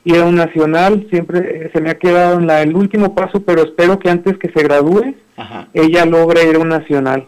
ir 0.06 0.18
a 0.18 0.24
un 0.24 0.36
nacional, 0.36 1.06
siempre 1.10 1.38
eh, 1.66 1.70
se 1.72 1.80
me 1.80 1.90
ha 1.90 1.98
quedado 1.98 2.38
en 2.38 2.46
la, 2.46 2.62
el 2.62 2.76
último 2.76 3.14
paso, 3.14 3.42
pero 3.42 3.64
espero 3.64 3.98
que 3.98 4.08
antes 4.08 4.38
que 4.38 4.48
se 4.50 4.62
gradúe, 4.62 5.16
Ajá. 5.36 5.68
ella 5.74 6.06
logre 6.06 6.48
ir 6.48 6.56
a 6.56 6.60
un 6.60 6.68
nacional. 6.68 7.26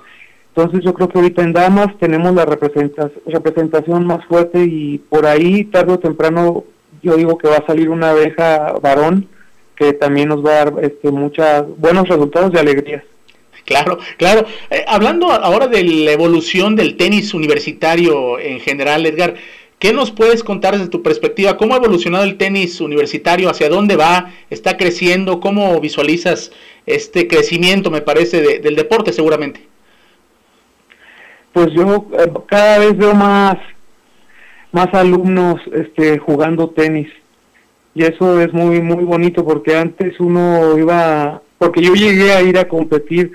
Entonces 0.54 0.84
yo 0.84 0.94
creo 0.94 1.08
que 1.08 1.18
ahorita 1.18 1.42
en 1.42 1.52
Damas 1.52 1.88
tenemos 1.98 2.32
la 2.34 2.44
representación, 2.44 3.20
representación 3.26 4.06
más 4.06 4.24
fuerte 4.26 4.64
y 4.64 4.98
por 4.98 5.26
ahí 5.26 5.64
tarde 5.64 5.94
o 5.94 5.98
temprano 5.98 6.64
yo 7.02 7.16
digo 7.16 7.36
que 7.36 7.48
va 7.48 7.56
a 7.56 7.66
salir 7.66 7.88
una 7.90 8.10
abeja 8.10 8.74
varón 8.80 9.28
que 9.76 9.92
también 9.92 10.28
nos 10.28 10.44
va 10.44 10.50
a 10.50 10.64
dar 10.64 10.74
este, 10.82 11.10
muchos 11.10 11.46
buenos 11.78 12.08
resultados 12.08 12.52
y 12.54 12.58
alegrías. 12.58 13.02
Claro, 13.64 13.98
claro. 14.16 14.46
Eh, 14.70 14.84
hablando 14.88 15.30
ahora 15.30 15.66
de 15.66 15.82
la 15.84 16.12
evolución 16.12 16.74
del 16.74 16.96
tenis 16.96 17.34
universitario 17.34 18.38
en 18.38 18.60
general, 18.60 19.04
Edgar, 19.04 19.34
¿Qué 19.78 19.92
nos 19.92 20.10
puedes 20.10 20.42
contar 20.42 20.76
desde 20.76 20.90
tu 20.90 21.02
perspectiva? 21.02 21.56
¿Cómo 21.56 21.74
ha 21.74 21.76
evolucionado 21.76 22.24
el 22.24 22.36
tenis 22.36 22.80
universitario? 22.80 23.48
¿Hacia 23.48 23.68
dónde 23.68 23.94
va? 23.94 24.32
¿Está 24.50 24.76
creciendo? 24.76 25.38
¿Cómo 25.38 25.80
visualizas 25.80 26.50
este 26.84 27.28
crecimiento, 27.28 27.90
me 27.90 28.00
parece, 28.00 28.42
de, 28.42 28.58
del 28.58 28.74
deporte 28.74 29.12
seguramente? 29.12 29.68
Pues 31.52 31.68
yo 31.72 32.08
eh, 32.18 32.32
cada 32.46 32.78
vez 32.78 32.96
veo 32.96 33.14
más, 33.14 33.56
más 34.72 34.92
alumnos 34.94 35.60
este, 35.72 36.18
jugando 36.18 36.70
tenis. 36.70 37.08
Y 37.94 38.02
eso 38.02 38.40
es 38.40 38.52
muy, 38.52 38.80
muy 38.80 39.04
bonito 39.04 39.44
porque 39.44 39.76
antes 39.76 40.18
uno 40.18 40.76
iba, 40.76 41.40
porque 41.56 41.82
yo 41.82 41.94
llegué 41.94 42.32
a 42.32 42.42
ir 42.42 42.58
a 42.58 42.66
competir 42.66 43.32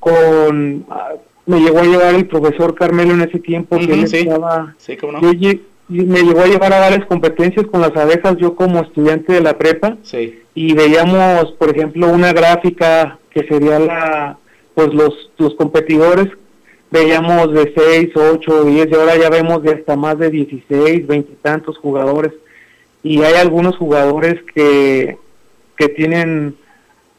con 0.00 0.84
me 1.46 1.60
llegó 1.60 1.80
a 1.80 1.84
llevar 1.84 2.14
el 2.14 2.26
profesor 2.26 2.74
Carmelo 2.74 3.14
en 3.14 3.22
ese 3.22 3.38
tiempo 3.38 3.78
que 3.78 3.84
uh 3.84 3.88
-huh, 3.88 4.02
él 4.02 4.08
sí. 4.08 4.16
estaba 4.18 4.74
sí, 4.78 4.96
¿cómo 4.96 5.12
no? 5.12 5.32
yo, 5.32 5.50
me 5.88 6.22
llegó 6.22 6.40
a 6.40 6.46
llevar 6.46 6.72
a 6.72 6.80
varias 6.80 7.06
competencias 7.06 7.66
con 7.66 7.80
las 7.80 7.94
abejas 7.96 8.36
yo 8.38 8.54
como 8.54 8.80
estudiante 8.80 9.32
de 9.32 9.40
la 9.40 9.58
prepa 9.58 9.96
sí. 10.02 10.40
y 10.54 10.74
veíamos 10.74 11.52
por 11.58 11.70
ejemplo 11.70 12.08
una 12.08 12.32
gráfica 12.32 13.18
que 13.30 13.44
sería 13.46 13.78
la 13.78 14.38
pues 14.74 14.94
los 14.94 15.30
los 15.38 15.54
competidores 15.56 16.28
veíamos 16.90 17.52
de 17.52 17.72
6, 17.74 18.10
8, 18.14 18.64
10 18.64 18.88
y 18.90 18.94
ahora 18.94 19.16
ya 19.16 19.30
vemos 19.30 19.62
de 19.62 19.72
hasta 19.72 19.96
más 19.96 20.18
de 20.18 20.30
16, 20.30 21.06
20 21.06 21.32
y 21.32 21.36
tantos 21.36 21.78
jugadores 21.78 22.32
y 23.02 23.22
hay 23.22 23.34
algunos 23.34 23.76
jugadores 23.76 24.36
que 24.54 25.16
que 25.76 25.88
tienen 25.88 26.54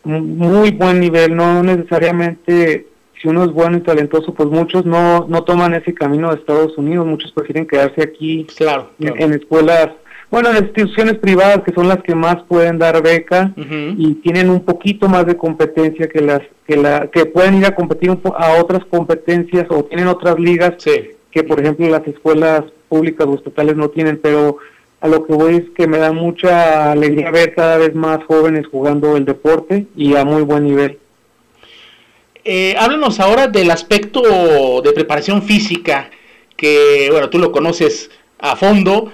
muy 0.04 0.72
buen 0.72 1.00
nivel 1.00 1.36
no 1.36 1.64
necesariamente 1.64 2.88
si 3.24 3.30
uno 3.30 3.46
es 3.46 3.54
bueno 3.54 3.78
y 3.78 3.82
talentoso, 3.82 4.34
pues 4.34 4.50
muchos 4.50 4.86
no, 4.86 5.26
no 5.30 5.44
toman 5.46 5.74
ese 5.74 5.94
camino 5.94 6.30
de 6.30 6.36
Estados 6.36 6.78
Unidos, 6.78 7.08
muchos 7.08 7.32
prefieren 7.32 7.66
quedarse 7.66 8.04
aquí 8.04 8.46
claro, 8.58 8.90
claro. 9.00 9.16
En, 9.18 9.32
en, 9.32 9.40
escuelas, 9.40 9.92
bueno, 10.30 10.50
en 10.50 10.58
instituciones 10.58 11.16
privadas 11.20 11.62
que 11.64 11.74
son 11.74 11.88
las 11.88 12.04
que 12.04 12.16
más 12.16 12.44
pueden 12.50 12.78
dar 12.78 13.02
beca 13.02 13.54
uh 13.56 13.62
-huh. 13.62 13.96
y 13.98 14.16
tienen 14.16 14.50
un 14.50 14.66
poquito 14.66 15.08
más 15.08 15.26
de 15.26 15.38
competencia 15.38 16.10
que 16.10 16.20
las 16.20 16.42
que 16.68 16.76
la 16.76 17.08
que 17.08 17.26
pueden 17.26 17.56
ir 17.56 17.66
a 17.66 17.76
competir 17.76 18.10
a 18.10 18.62
otras 18.62 18.84
competencias 18.86 19.68
o 19.70 19.86
tienen 19.86 20.08
otras 20.08 20.38
ligas 20.38 20.74
sí. 20.80 21.12
que 21.32 21.44
por 21.44 21.62
ejemplo 21.62 21.88
las 21.88 22.06
escuelas 22.06 22.64
públicas 22.90 23.26
o 23.26 23.36
estatales 23.36 23.78
no 23.78 23.88
tienen, 23.90 24.20
pero 24.22 24.58
a 25.00 25.08
lo 25.08 25.26
que 25.26 25.34
voy 25.34 25.56
es 25.56 25.70
que 25.76 25.88
me 25.88 25.98
da 25.98 26.12
mucha 26.12 26.92
alegría 26.92 27.32
ver 27.32 27.54
cada 27.54 27.78
vez 27.78 27.94
más 27.96 28.24
jóvenes 28.26 28.68
jugando 28.68 29.16
el 29.18 29.26
deporte 29.26 29.88
y 29.96 30.16
a 30.16 30.26
muy 30.26 30.44
buen 30.44 30.66
nivel. 30.66 31.00
Eh, 32.46 32.76
háblanos 32.78 33.22
ahora 33.22 33.48
del 33.48 33.72
aspecto 33.72 34.82
de 34.82 34.92
preparación 34.92 35.44
física, 35.44 36.10
que 36.58 37.08
bueno, 37.12 37.30
tú 37.30 37.40
lo 37.40 37.52
conoces 37.52 38.12
a 38.40 38.56
fondo. 38.56 39.12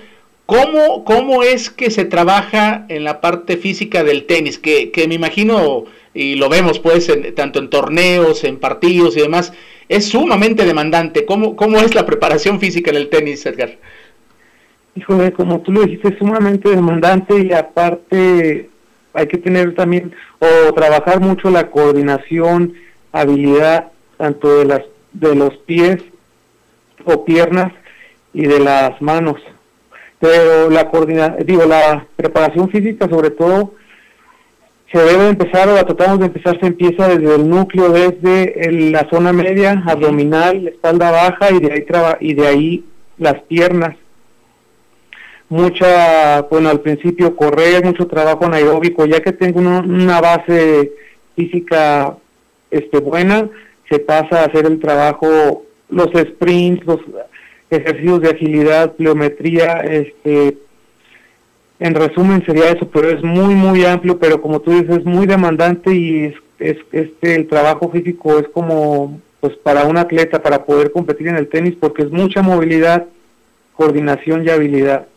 ¿Cómo, 0.47 1.03
¿Cómo 1.03 1.43
es 1.43 1.69
que 1.69 1.91
se 1.91 2.05
trabaja 2.05 2.87
en 2.89 3.03
la 3.03 3.21
parte 3.21 3.57
física 3.57 4.03
del 4.03 4.25
tenis? 4.25 4.57
Que, 4.57 4.89
que 4.89 5.07
me 5.07 5.13
imagino, 5.13 5.85
y 6.15 6.35
lo 6.35 6.49
vemos 6.49 6.79
pues, 6.79 7.07
en, 7.09 7.35
tanto 7.35 7.59
en 7.59 7.69
torneos, 7.69 8.43
en 8.43 8.57
partidos 8.57 9.15
y 9.15 9.21
demás, 9.21 9.53
es 9.89 10.09
sumamente 10.09 10.65
demandante. 10.65 11.25
¿Cómo, 11.25 11.55
¿Cómo 11.55 11.77
es 11.77 11.93
la 11.93 12.07
preparación 12.07 12.59
física 12.59 12.89
en 12.89 12.97
el 12.97 13.09
tenis, 13.09 13.45
Edgar? 13.45 13.77
Híjole, 14.95 15.31
como 15.33 15.61
tú 15.61 15.71
lo 15.71 15.83
dijiste, 15.83 16.07
es 16.07 16.17
sumamente 16.17 16.69
demandante 16.69 17.39
y 17.39 17.53
aparte 17.53 18.69
hay 19.13 19.27
que 19.27 19.37
tener 19.37 19.75
también, 19.75 20.15
o 20.39 20.73
trabajar 20.73 21.19
mucho 21.19 21.51
la 21.51 21.69
coordinación, 21.69 22.73
habilidad 23.11 23.91
tanto 24.17 24.59
de 24.59 24.65
las 24.65 24.81
de 25.13 25.35
los 25.35 25.55
pies 25.57 25.97
o 27.05 27.25
piernas 27.25 27.73
y 28.33 28.45
de 28.45 28.59
las 28.59 29.01
manos 29.01 29.37
pero 30.19 30.69
la 30.69 30.89
coordina 30.89 31.35
digo, 31.45 31.65
la 31.65 32.05
preparación 32.15 32.69
física 32.69 33.09
sobre 33.09 33.31
todo 33.31 33.73
se 34.91 34.99
debe 34.99 35.27
empezar, 35.27 35.69
o 35.69 35.75
la 35.75 35.85
tratamos 35.85 36.19
de 36.19 36.25
empezar, 36.25 36.59
se 36.59 36.65
empieza 36.65 37.07
desde 37.07 37.35
el 37.35 37.47
núcleo, 37.47 37.89
desde 37.89 38.71
la 38.89 39.07
zona 39.09 39.31
media, 39.31 39.83
abdominal, 39.85 40.67
espalda 40.67 41.11
baja 41.11 41.51
y 41.51 41.59
de 41.59 41.73
ahí 41.73 41.81
traba, 41.83 42.17
y 42.19 42.33
de 42.33 42.47
ahí 42.47 42.85
las 43.17 43.39
piernas. 43.43 43.95
Mucha, 45.47 46.41
bueno, 46.43 46.69
al 46.69 46.81
principio 46.81 47.35
correr, 47.35 47.83
mucho 47.83 48.07
trabajo 48.07 48.45
anaeróbico, 48.45 49.05
ya 49.05 49.19
que 49.19 49.31
tengo 49.31 49.59
una 49.59 50.21
base 50.21 50.91
física 51.35 52.17
este, 52.71 52.99
buena, 52.99 53.49
se 53.89 53.99
pasa 53.99 54.41
a 54.41 54.45
hacer 54.45 54.65
el 54.65 54.79
trabajo, 54.79 55.63
los 55.89 56.07
sprints, 56.07 56.85
los 56.85 56.99
ejercicios 57.69 58.21
de 58.21 58.29
agilidad, 58.29 58.93
pliometría, 58.93 59.79
este, 59.79 60.57
en 61.79 61.95
resumen 61.95 62.43
sería 62.45 62.69
eso, 62.71 62.87
pero 62.89 63.09
es 63.09 63.23
muy, 63.23 63.55
muy 63.55 63.85
amplio, 63.85 64.19
pero 64.19 64.41
como 64.41 64.59
tú 64.59 64.71
dices, 64.71 64.97
es 64.97 65.05
muy 65.05 65.25
demandante 65.25 65.95
y 65.95 66.25
es, 66.25 66.35
es, 66.59 66.77
este, 66.91 67.35
el 67.35 67.47
trabajo 67.47 67.89
físico 67.89 68.37
es 68.37 68.47
como, 68.49 69.19
pues 69.39 69.55
para 69.57 69.85
un 69.85 69.97
atleta, 69.97 70.41
para 70.41 70.65
poder 70.65 70.91
competir 70.91 71.27
en 71.27 71.37
el 71.37 71.47
tenis, 71.47 71.75
porque 71.79 72.03
es 72.03 72.11
mucha 72.11 72.41
movilidad, 72.41 73.05
coordinación 73.75 74.45
y 74.45 74.49
habilidad. 74.49 75.07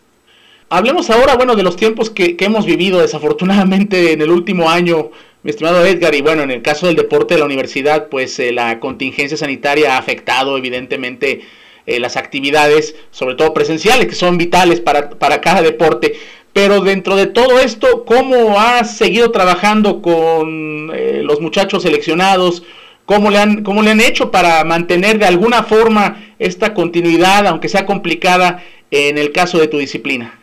Hablemos 0.68 1.10
ahora, 1.10 1.36
bueno, 1.36 1.54
de 1.56 1.64
los 1.64 1.76
tiempos 1.76 2.08
que 2.08 2.36
hemos 2.38 2.64
vivido 2.64 3.00
desafortunadamente 3.00 4.12
en 4.12 4.22
el 4.22 4.30
último 4.30 4.70
año, 4.70 5.10
mi 5.42 5.50
estimado 5.50 5.84
Edgar, 5.84 6.14
y 6.14 6.22
bueno, 6.22 6.42
en 6.42 6.52
el 6.52 6.62
caso 6.62 6.86
del 6.86 6.94
deporte 6.94 7.34
de 7.34 7.40
la 7.40 7.46
universidad, 7.46 8.08
pues 8.08 8.38
eh, 8.38 8.52
la 8.52 8.78
contingencia 8.78 9.36
sanitaria 9.36 9.94
ha 9.94 9.98
afectado 9.98 10.56
evidentemente 10.56 11.40
eh, 11.84 11.98
las 11.98 12.16
actividades, 12.16 12.94
sobre 13.10 13.34
todo 13.34 13.52
presenciales, 13.52 14.06
que 14.06 14.14
son 14.14 14.38
vitales 14.38 14.80
para, 14.80 15.10
para 15.10 15.40
cada 15.40 15.62
deporte. 15.62 16.14
Pero 16.52 16.80
dentro 16.80 17.16
de 17.16 17.26
todo 17.26 17.58
esto, 17.58 18.04
¿cómo 18.04 18.60
has 18.60 18.96
seguido 18.96 19.32
trabajando 19.32 20.00
con 20.00 20.92
eh, 20.94 21.22
los 21.24 21.40
muchachos 21.40 21.82
seleccionados? 21.82 22.62
¿Cómo 23.04 23.30
le, 23.30 23.38
han, 23.38 23.64
¿Cómo 23.64 23.82
le 23.82 23.90
han 23.90 24.00
hecho 24.00 24.30
para 24.30 24.62
mantener 24.62 25.18
de 25.18 25.26
alguna 25.26 25.64
forma 25.64 26.34
esta 26.38 26.72
continuidad, 26.72 27.48
aunque 27.48 27.68
sea 27.68 27.84
complicada, 27.84 28.62
en 28.92 29.18
el 29.18 29.32
caso 29.32 29.58
de 29.58 29.66
tu 29.66 29.78
disciplina? 29.78 30.38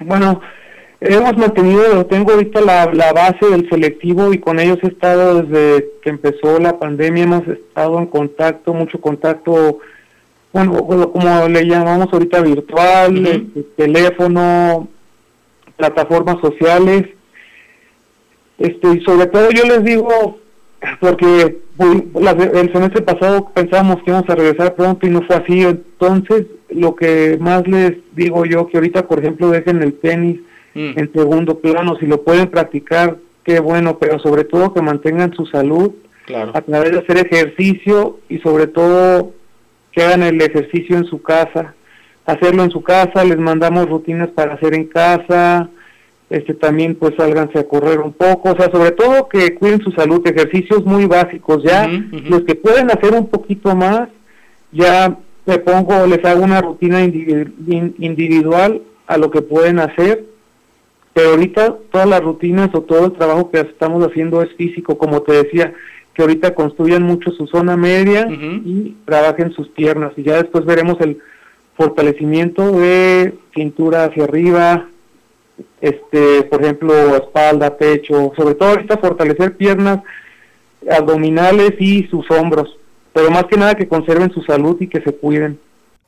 Bueno, 0.00 0.40
hemos 1.00 1.36
mantenido, 1.36 2.04
tengo 2.06 2.32
ahorita 2.32 2.60
la, 2.60 2.92
la 2.92 3.12
base 3.12 3.46
del 3.46 3.68
selectivo 3.68 4.32
y 4.32 4.38
con 4.38 4.60
ellos 4.60 4.78
he 4.82 4.88
estado 4.88 5.42
desde 5.42 5.88
que 6.02 6.10
empezó 6.10 6.58
la 6.58 6.78
pandemia, 6.78 7.24
hemos 7.24 7.48
estado 7.48 7.98
en 7.98 8.06
contacto, 8.06 8.74
mucho 8.74 9.00
contacto, 9.00 9.78
bueno, 10.52 10.86
como 11.12 11.48
le 11.48 11.66
llamamos 11.66 12.12
ahorita 12.12 12.42
virtual, 12.42 13.26
este, 13.26 13.62
teléfono, 13.76 14.88
plataformas 15.76 16.36
sociales. 16.40 17.06
Este, 18.58 18.88
y 18.96 19.00
sobre 19.00 19.26
todo 19.26 19.50
yo 19.50 19.64
les 19.64 19.84
digo, 19.84 20.38
porque 21.00 21.60
el 21.78 22.72
semestre 22.72 23.00
pasado 23.00 23.50
pensábamos 23.54 24.02
que 24.02 24.10
íbamos 24.10 24.28
a 24.28 24.34
regresar 24.34 24.74
pronto 24.74 25.06
y 25.06 25.10
no 25.10 25.22
fue 25.22 25.36
así. 25.36 25.62
Entonces, 25.62 26.46
lo 26.68 26.94
que 26.94 27.38
más 27.40 27.66
les 27.66 27.94
digo 28.14 28.44
yo, 28.44 28.66
que 28.66 28.76
ahorita, 28.76 29.08
por 29.08 29.20
ejemplo, 29.20 29.50
dejen 29.50 29.82
el 29.82 29.94
tenis 29.94 30.40
mm. 30.74 30.98
en 30.98 31.12
segundo 31.12 31.58
plano, 31.58 31.96
si 31.96 32.06
lo 32.06 32.22
pueden 32.22 32.48
practicar, 32.48 33.16
qué 33.44 33.60
bueno, 33.60 33.98
pero 33.98 34.18
sobre 34.18 34.44
todo 34.44 34.74
que 34.74 34.82
mantengan 34.82 35.32
su 35.34 35.46
salud 35.46 35.92
a 36.52 36.60
través 36.60 36.92
de 36.92 36.98
hacer 36.98 37.18
ejercicio 37.18 38.20
y 38.28 38.38
sobre 38.38 38.68
todo 38.68 39.32
que 39.90 40.02
hagan 40.02 40.22
el 40.22 40.40
ejercicio 40.40 40.96
en 40.96 41.04
su 41.04 41.20
casa 41.20 41.74
hacerlo 42.30 42.64
en 42.64 42.70
su 42.70 42.82
casa, 42.82 43.24
les 43.24 43.38
mandamos 43.38 43.88
rutinas 43.88 44.28
para 44.30 44.54
hacer 44.54 44.74
en 44.74 44.86
casa, 44.86 45.68
este 46.28 46.54
también 46.54 46.94
pues 46.94 47.14
sálganse 47.16 47.58
a 47.58 47.66
correr 47.66 47.98
un 48.00 48.12
poco, 48.12 48.52
o 48.52 48.56
sea, 48.56 48.70
sobre 48.70 48.92
todo 48.92 49.28
que 49.28 49.54
cuiden 49.54 49.80
su 49.80 49.90
salud, 49.92 50.26
ejercicios 50.26 50.84
muy 50.84 51.06
básicos, 51.06 51.62
ya 51.62 51.88
los 52.28 52.42
que 52.42 52.54
pueden 52.54 52.90
hacer 52.90 53.14
un 53.14 53.28
poquito 53.28 53.74
más, 53.74 54.08
ya 54.70 55.16
me 55.46 55.58
pongo, 55.58 56.06
les 56.06 56.24
hago 56.24 56.44
una 56.44 56.60
rutina 56.60 57.02
individual 57.02 58.82
a 59.06 59.16
lo 59.16 59.30
que 59.30 59.42
pueden 59.42 59.80
hacer, 59.80 60.24
pero 61.12 61.30
ahorita 61.30 61.76
todas 61.90 62.08
las 62.08 62.22
rutinas 62.22 62.70
o 62.74 62.82
todo 62.82 63.06
el 63.06 63.12
trabajo 63.12 63.50
que 63.50 63.60
estamos 63.60 64.06
haciendo 64.06 64.42
es 64.42 64.52
físico, 64.54 64.96
como 64.96 65.22
te 65.22 65.32
decía, 65.32 65.74
que 66.14 66.22
ahorita 66.22 66.54
construyan 66.54 67.02
mucho 67.02 67.30
su 67.32 67.46
zona 67.46 67.76
media 67.76 68.26
y 68.28 68.96
trabajen 69.04 69.52
sus 69.52 69.68
piernas. 69.68 70.12
Y 70.16 70.22
ya 70.22 70.36
después 70.36 70.64
veremos 70.64 71.00
el 71.00 71.18
fortalecimiento 71.76 72.72
de 72.72 73.34
cintura 73.54 74.04
hacia 74.04 74.24
arriba, 74.24 74.88
este, 75.80 76.42
por 76.42 76.62
ejemplo, 76.62 77.16
espalda, 77.16 77.76
pecho, 77.76 78.32
sobre 78.36 78.54
todo 78.54 78.70
ahorita 78.70 78.98
fortalecer 78.98 79.56
piernas, 79.56 80.00
abdominales 80.90 81.72
y 81.78 82.04
sus 82.08 82.30
hombros, 82.30 82.76
pero 83.12 83.30
más 83.30 83.44
que 83.44 83.56
nada 83.56 83.74
que 83.74 83.88
conserven 83.88 84.32
su 84.32 84.42
salud 84.42 84.76
y 84.80 84.88
que 84.88 85.00
se 85.00 85.14
cuiden. 85.14 85.58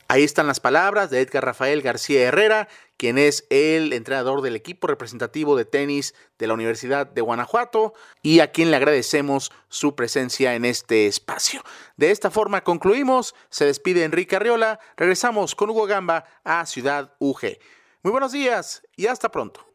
Ahí 0.09 0.25
están 0.25 0.47
las 0.47 0.61
palabras 0.61 1.11
de 1.11 1.21
Edgar 1.21 1.45
Rafael 1.45 1.81
García 1.81 2.23
Herrera, 2.23 2.69
quien 3.03 3.19
es 3.19 3.45
el 3.51 3.93
entrenador 3.95 4.43
del 4.43 4.55
equipo 4.55 4.87
representativo 4.87 5.57
de 5.57 5.65
tenis 5.65 6.15
de 6.39 6.47
la 6.47 6.55
Universidad 6.55 7.05
de 7.05 7.21
Guanajuato 7.21 7.95
y 8.23 8.39
a 8.39 8.53
quien 8.53 8.71
le 8.71 8.77
agradecemos 8.77 9.51
su 9.69 9.97
presencia 9.97 10.55
en 10.55 10.65
este 10.65 11.09
espacio. 11.09 11.65
De 11.97 12.13
esta 12.13 12.31
forma 12.31 12.63
concluimos, 12.63 13.35
se 13.51 13.65
despide 13.65 14.05
Enrique 14.05 14.37
Arriola, 14.37 14.79
regresamos 14.97 15.57
con 15.57 15.71
Hugo 15.71 15.87
Gamba 15.87 16.27
a 16.45 16.65
Ciudad 16.65 17.17
UG. 17.19 17.59
Muy 18.05 18.13
buenos 18.13 18.31
días 18.31 18.87
y 18.95 19.09
hasta 19.09 19.33
pronto. 19.33 19.72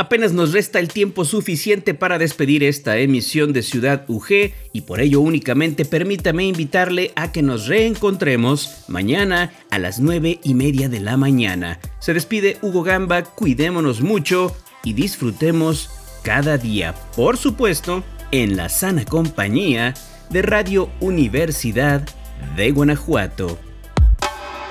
Apenas 0.00 0.32
nos 0.32 0.52
resta 0.52 0.78
el 0.78 0.86
tiempo 0.86 1.24
suficiente 1.24 1.92
para 1.92 2.18
despedir 2.18 2.62
esta 2.62 2.98
emisión 2.98 3.52
de 3.52 3.64
Ciudad 3.64 4.04
UG 4.06 4.52
y 4.72 4.82
por 4.82 5.00
ello 5.00 5.20
únicamente 5.20 5.84
permítame 5.84 6.44
invitarle 6.44 7.10
a 7.16 7.32
que 7.32 7.42
nos 7.42 7.66
reencontremos 7.66 8.84
mañana 8.86 9.50
a 9.72 9.80
las 9.80 9.98
9 9.98 10.38
y 10.44 10.54
media 10.54 10.88
de 10.88 11.00
la 11.00 11.16
mañana. 11.16 11.80
Se 11.98 12.14
despide 12.14 12.58
Hugo 12.62 12.84
Gamba, 12.84 13.24
cuidémonos 13.24 14.00
mucho 14.00 14.56
y 14.84 14.92
disfrutemos 14.92 15.90
cada 16.22 16.58
día, 16.58 16.94
por 17.16 17.36
supuesto, 17.36 18.04
en 18.30 18.56
la 18.56 18.68
sana 18.68 19.04
compañía 19.04 19.94
de 20.30 20.42
Radio 20.42 20.90
Universidad 21.00 22.08
de 22.56 22.70
Guanajuato. 22.70 23.58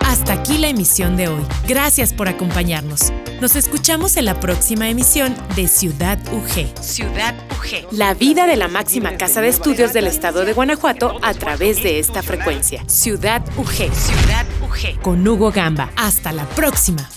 Hasta 0.07 0.31
aquí 0.31 0.57
la 0.57 0.69
emisión 0.69 1.17
de 1.17 1.27
hoy. 1.27 1.45
Gracias 1.67 2.13
por 2.13 2.29
acompañarnos. 2.29 3.11
Nos 3.41 3.57
escuchamos 3.57 4.15
en 4.15 4.23
la 4.23 4.39
próxima 4.39 4.87
emisión 4.87 5.35
de 5.57 5.67
Ciudad 5.67 6.17
UG. 6.31 6.81
Ciudad 6.81 7.35
UG. 7.51 7.91
La 7.91 8.13
vida 8.13 8.47
de 8.47 8.55
la 8.55 8.69
máxima 8.69 9.17
casa 9.17 9.41
de 9.41 9.49
estudios 9.49 9.91
del 9.91 10.07
estado 10.07 10.45
de 10.45 10.53
Guanajuato 10.53 11.19
a 11.21 11.33
través 11.33 11.83
de 11.83 11.99
esta 11.99 12.23
frecuencia. 12.23 12.85
Ciudad 12.87 13.43
UG. 13.57 13.93
Ciudad 13.93 14.45
UG. 14.61 15.01
Con 15.01 15.27
Hugo 15.27 15.51
Gamba. 15.51 15.91
Hasta 15.97 16.31
la 16.31 16.45
próxima. 16.45 17.09